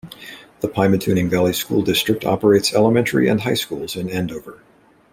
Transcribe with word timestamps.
The 0.61 0.67
Pymatuning 0.67 1.29
Valley 1.29 1.53
School 1.53 1.83
District 1.83 2.25
operates 2.25 2.73
elementary 2.73 3.27
and 3.27 3.39
high 3.39 3.53
schools 3.53 3.95
in 3.95 4.09
Andover. 4.09 4.59